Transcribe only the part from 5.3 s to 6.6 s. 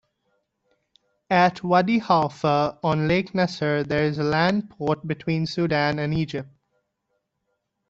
Sudan and Egypt.